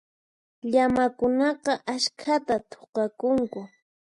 Llamakunaqa 0.71 1.73
askhata 1.93 2.55
thuqakunku. 2.69 3.61